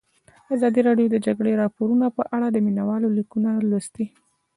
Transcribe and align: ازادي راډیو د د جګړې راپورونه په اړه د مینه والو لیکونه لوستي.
ازادي 0.55 0.81
راډیو 0.87 1.07
د 1.11 1.13
د 1.13 1.17
جګړې 1.25 1.59
راپورونه 1.61 2.05
په 2.17 2.23
اړه 2.35 2.47
د 2.51 2.57
مینه 2.65 2.83
والو 2.89 3.09
لیکونه 3.17 3.49
لوستي. 3.69 4.05